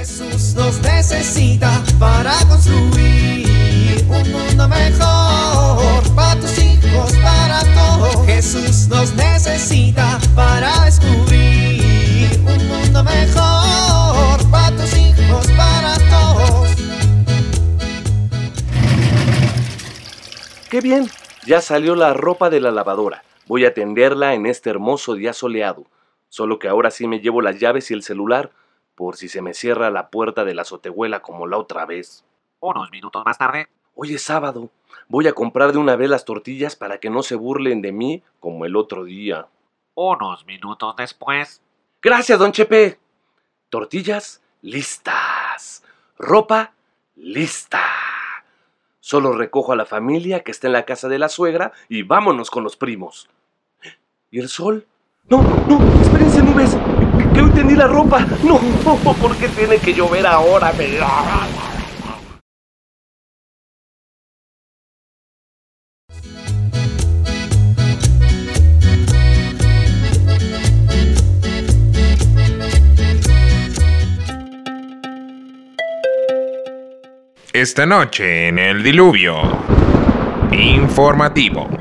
[0.00, 8.24] Jesús nos necesita para construir un mundo mejor para tus hijos, para todos.
[8.24, 16.70] Jesús nos necesita para descubrir un mundo mejor para tus hijos, para todos.
[20.70, 21.10] ¡Qué bien!
[21.44, 23.22] Ya salió la ropa de la lavadora.
[23.46, 25.84] Voy a tenderla en este hermoso día soleado.
[26.30, 28.50] Solo que ahora sí me llevo las llaves y el celular,
[29.00, 32.22] por si se me cierra la puerta de la azotehuela como la otra vez.
[32.60, 33.66] Unos minutos más tarde.
[33.94, 34.68] Hoy es sábado.
[35.08, 38.22] Voy a comprar de una vez las tortillas para que no se burlen de mí
[38.40, 39.46] como el otro día.
[39.94, 41.62] Unos minutos después.
[42.02, 42.98] Gracias, don Chepe.
[43.70, 45.82] Tortillas listas.
[46.18, 46.74] Ropa
[47.16, 47.82] lista.
[49.00, 52.50] Solo recojo a la familia que está en la casa de la suegra y vámonos
[52.50, 53.30] con los primos.
[54.30, 54.86] ¿Y el sol?
[55.30, 56.76] No, no, espérense nubes.
[57.32, 58.26] Que hoy tendí la ropa.
[58.42, 58.58] No,
[59.14, 60.72] ¿por qué tiene que llover ahora?
[77.52, 79.36] Esta noche en el diluvio.
[80.50, 81.79] Informativo.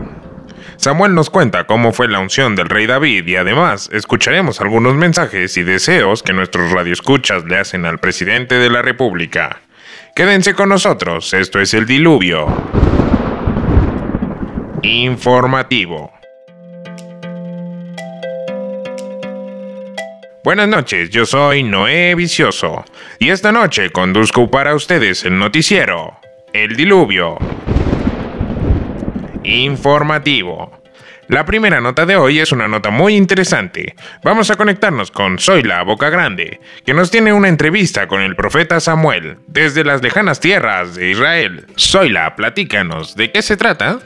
[0.80, 5.58] Samuel nos cuenta cómo fue la unción del rey David y además escucharemos algunos mensajes
[5.58, 9.60] y deseos que nuestros radioescuchas le hacen al presidente de la República.
[10.16, 12.48] Quédense con nosotros, esto es el diluvio.
[14.82, 16.14] Informativo.
[20.46, 22.86] Buenas noches, yo soy Noé Vicioso
[23.20, 26.18] y esta noche conduzco para ustedes el noticiero
[26.54, 27.38] El Diluvio.
[29.50, 30.72] Informativo.
[31.28, 33.96] La primera nota de hoy es una nota muy interesante.
[34.24, 38.80] Vamos a conectarnos con Zoila Boca Grande, que nos tiene una entrevista con el profeta
[38.80, 41.66] Samuel desde las lejanas tierras de Israel.
[41.80, 43.98] Zoila, platícanos, ¿de qué se trata?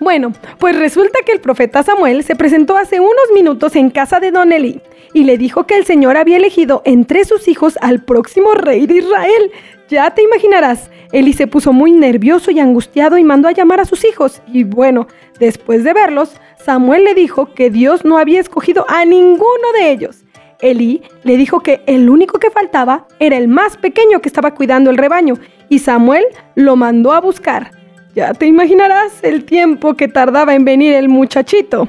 [0.00, 4.32] Bueno, pues resulta que el profeta Samuel se presentó hace unos minutos en casa de
[4.32, 4.82] Don Eli
[5.14, 8.96] y le dijo que el Señor había elegido entre sus hijos al próximo rey de
[8.96, 9.50] Israel.
[9.88, 13.84] Ya te imaginarás, Eli se puso muy nervioso y angustiado y mandó a llamar a
[13.84, 14.42] sus hijos.
[14.46, 15.06] Y bueno,
[15.38, 16.32] después de verlos,
[16.64, 20.24] Samuel le dijo que Dios no había escogido a ninguno de ellos.
[20.60, 24.90] Eli le dijo que el único que faltaba era el más pequeño que estaba cuidando
[24.90, 25.34] el rebaño
[25.68, 26.24] y Samuel
[26.54, 27.70] lo mandó a buscar.
[28.14, 31.88] Ya te imaginarás el tiempo que tardaba en venir el muchachito.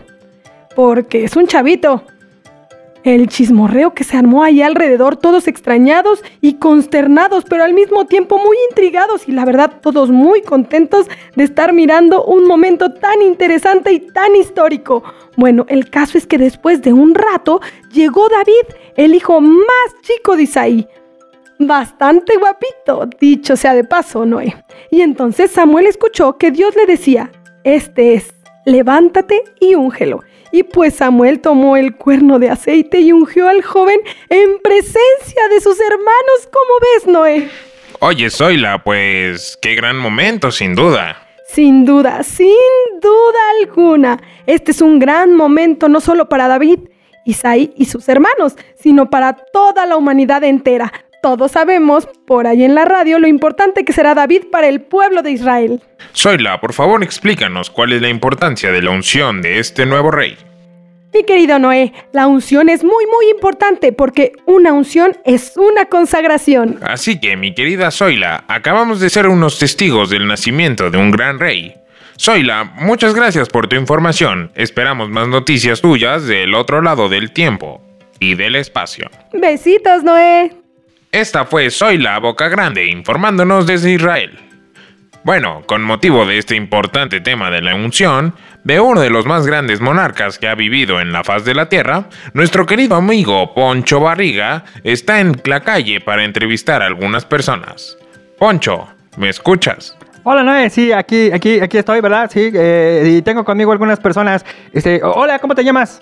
[0.76, 2.04] Porque es un chavito.
[3.06, 8.40] El chismorreo que se armó ahí alrededor, todos extrañados y consternados, pero al mismo tiempo
[8.40, 11.06] muy intrigados y la verdad todos muy contentos
[11.36, 15.04] de estar mirando un momento tan interesante y tan histórico.
[15.38, 17.62] Bueno, el caso es que después de un rato
[17.94, 20.88] llegó David, el hijo más chico de Isaí.
[21.60, 24.66] Bastante guapito, dicho sea de paso, Noé.
[24.90, 27.32] Y entonces Samuel escuchó que Dios le decía,
[27.64, 28.34] este es,
[28.66, 30.24] levántate y úngelo.
[30.56, 34.00] Y pues Samuel tomó el cuerno de aceite y ungió al joven
[34.30, 37.50] en presencia de sus hermanos, como ves, Noé.
[38.00, 41.18] Oye, Zoila, pues qué gran momento, sin duda.
[41.50, 42.48] Sin duda, sin
[43.02, 44.24] duda alguna.
[44.46, 46.80] Este es un gran momento no solo para David,
[47.26, 50.94] Isaí y sus hermanos, sino para toda la humanidad entera.
[51.26, 55.24] Todos sabemos, por ahí en la radio, lo importante que será David para el pueblo
[55.24, 55.82] de Israel.
[56.16, 60.38] Zoila, por favor explícanos cuál es la importancia de la unción de este nuevo rey.
[61.16, 66.78] Mi querido Noé, la unción es muy muy importante porque una unción es una consagración.
[66.84, 71.40] Así que, mi querida Zoila, acabamos de ser unos testigos del nacimiento de un gran
[71.40, 71.74] rey.
[72.20, 74.52] Zoila, muchas gracias por tu información.
[74.54, 77.82] Esperamos más noticias tuyas del otro lado del tiempo
[78.20, 79.10] y del espacio.
[79.34, 80.65] Besitos, Noé.
[81.12, 84.40] Esta fue Zoila Boca Grande informándonos desde Israel.
[85.24, 89.48] Bueno, con motivo de este importante tema de la unción, de uno de los más
[89.48, 94.00] grandes monarcas que ha vivido en la faz de la Tierra, nuestro querido amigo Poncho
[94.00, 97.98] Barriga está en la calle para entrevistar a algunas personas.
[98.38, 98.88] Poncho,
[99.18, 99.98] ¿me escuchas?
[100.28, 102.32] Hola Noé, sí, aquí, aquí, aquí estoy, ¿verdad?
[102.34, 104.44] Sí, eh, y tengo conmigo algunas personas.
[104.74, 106.02] Este, hola, ¿cómo te llamas?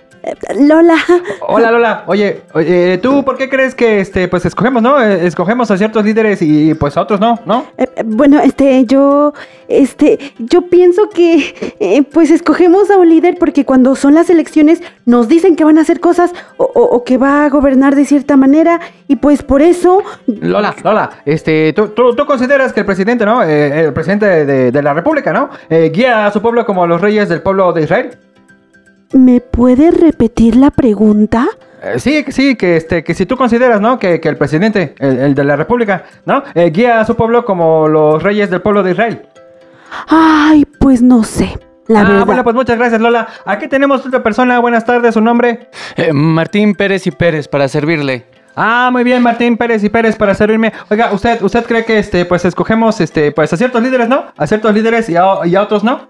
[0.58, 0.96] Lola.
[1.50, 5.02] Hola Lola, oye, oye, ¿tú por qué crees que este, pues escogemos, no?
[5.02, 7.66] Eh, Escogemos a ciertos líderes y pues a otros no, ¿no?
[7.78, 9.34] Eh, eh, bueno, este, yo,
[9.68, 14.82] este, yo pienso que, eh, pues escogemos a un líder porque cuando son las elecciones
[15.06, 18.06] nos dicen que van a hacer cosas o, o- o que va a gobernar de
[18.06, 18.80] cierta manera
[19.10, 23.44] y pues por eso, Lola, Lola, este, ¿tú, tú, tú consideras que el presidente, ¿no?
[23.44, 25.50] Eh, el presidente de, de la República, ¿no?
[25.70, 28.18] Eh, guía a su pueblo como los reyes del pueblo de Israel.
[29.14, 31.48] ¿me puede repetir la pregunta?
[31.82, 34.00] Eh, sí, que sí, que, este, que si tú consideras, ¿no?
[34.00, 36.44] Que, que el presidente, el, el de la República, ¿no?
[36.56, 39.22] Eh, guía a su pueblo como los reyes del pueblo de Israel.
[40.08, 41.58] Ay, pues no sé.
[41.88, 42.26] La ah, verdad.
[42.26, 43.28] bueno, pues muchas gracias, Lola.
[43.46, 44.60] Aquí tenemos otra persona.
[44.60, 45.68] Buenas tardes, su nombre.
[45.98, 48.26] Eh, Martín Pérez y Pérez, para servirle.
[48.56, 50.72] Ah, muy bien, Martín Pérez y Pérez para servirme.
[50.90, 54.26] Oiga, usted, usted cree que este, pues escogemos este, pues a ciertos líderes, ¿no?
[54.38, 56.10] A ciertos líderes y a, y a otros no.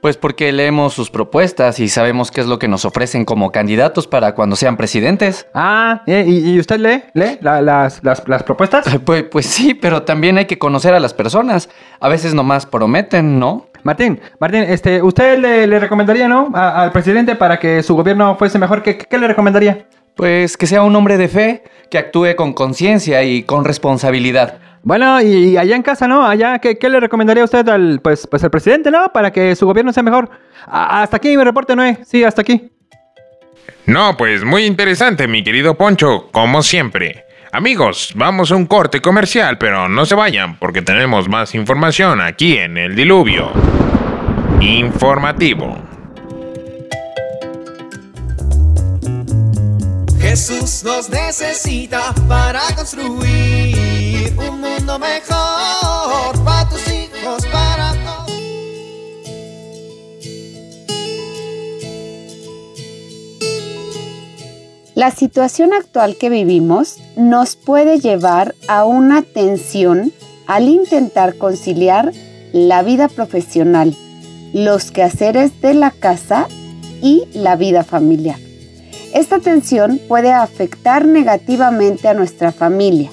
[0.00, 4.06] Pues porque leemos sus propuestas y sabemos qué es lo que nos ofrecen como candidatos
[4.06, 5.46] para cuando sean presidentes.
[5.52, 8.86] Ah, ¿y, usted lee, lee la- las, las, las propuestas?
[9.04, 11.68] Pues, pues sí, pero también hay que conocer a las personas.
[12.00, 13.66] A veces nomás prometen, ¿no?
[13.82, 16.48] Martín, Martín, este, ¿usted le, le recomendaría, no?
[16.54, 18.82] A- al presidente para que su gobierno fuese mejor.
[18.82, 19.86] ¿Qué, qué le recomendaría?
[20.16, 24.58] Pues que sea un hombre de fe, que actúe con conciencia y con responsabilidad.
[24.82, 26.26] Bueno, y, y allá en casa, ¿no?
[26.26, 29.10] Allá, ¿qué, qué le recomendaría usted al, pues, pues al presidente, ¿no?
[29.12, 30.30] Para que su gobierno sea mejor.
[30.66, 31.98] A- hasta aquí mi reporte, Noé.
[32.06, 32.70] Sí, hasta aquí.
[33.86, 37.24] No, pues muy interesante, mi querido Poncho, como siempre.
[37.52, 42.56] Amigos, vamos a un corte comercial, pero no se vayan porque tenemos más información aquí
[42.56, 43.50] en el diluvio.
[44.60, 45.78] Informativo.
[50.30, 57.92] Jesús nos necesita para construir un mundo mejor para tus hijos, para.
[64.94, 70.12] La situación actual que vivimos nos puede llevar a una tensión
[70.46, 72.12] al intentar conciliar
[72.52, 73.96] la vida profesional,
[74.52, 76.46] los quehaceres de la casa
[77.02, 78.49] y la vida familiar.
[79.14, 83.10] Esta tensión puede afectar negativamente a nuestra familia.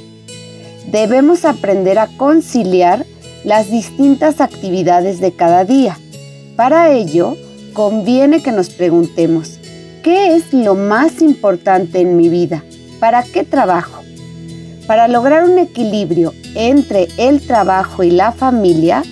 [0.91, 3.05] Debemos aprender a conciliar
[3.43, 5.97] las distintas actividades de cada día.
[6.55, 7.35] Para ello,
[7.73, 9.59] conviene que nos preguntemos,
[10.03, 12.63] ¿qué es lo más importante en mi vida?
[12.99, 14.03] ¿Para qué trabajo?
[14.85, 19.03] Para lograr un equilibrio entre el trabajo y la familia,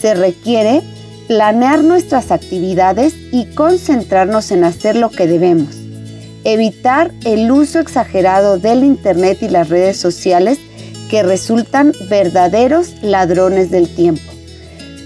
[0.00, 0.82] se requiere
[1.26, 5.83] planear nuestras actividades y concentrarnos en hacer lo que debemos.
[6.44, 10.58] Evitar el uso exagerado del Internet y las redes sociales
[11.08, 14.30] que resultan verdaderos ladrones del tiempo.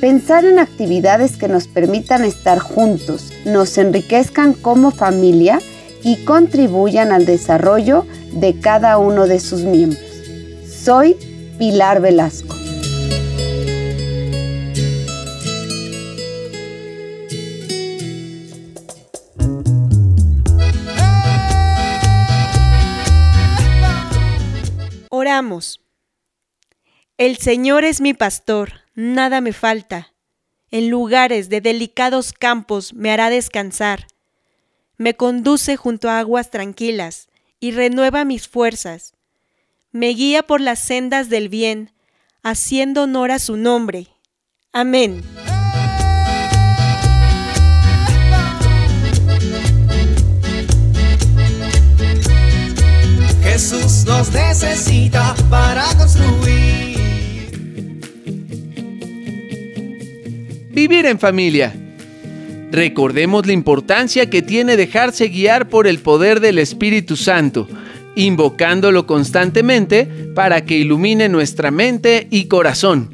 [0.00, 5.60] Pensar en actividades que nos permitan estar juntos, nos enriquezcan como familia
[6.02, 10.02] y contribuyan al desarrollo de cada uno de sus miembros.
[10.66, 11.16] Soy
[11.58, 12.57] Pilar Velasco.
[27.18, 30.14] El Señor es mi pastor, nada me falta.
[30.70, 34.06] En lugares de delicados campos me hará descansar.
[34.96, 37.28] Me conduce junto a aguas tranquilas
[37.60, 39.14] y renueva mis fuerzas.
[39.92, 41.92] Me guía por las sendas del bien,
[42.42, 44.08] haciendo honor a su nombre.
[44.72, 45.22] Amén.
[53.68, 56.96] Jesús nos necesita para construir.
[60.70, 61.74] Vivir en familia.
[62.72, 67.68] Recordemos la importancia que tiene dejarse guiar por el poder del Espíritu Santo,
[68.16, 73.10] invocándolo constantemente para que ilumine nuestra mente y corazón.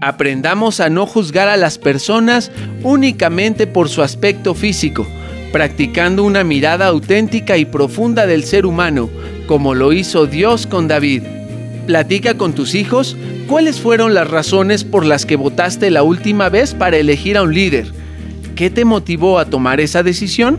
[0.00, 2.50] Aprendamos a no juzgar a las personas
[2.82, 5.06] únicamente por su aspecto físico,
[5.52, 9.10] practicando una mirada auténtica y profunda del ser humano,
[9.46, 11.22] como lo hizo Dios con David.
[11.86, 16.74] Platica con tus hijos cuáles fueron las razones por las que votaste la última vez
[16.74, 17.92] para elegir a un líder.
[18.54, 20.58] ¿Qué te motivó a tomar esa decisión?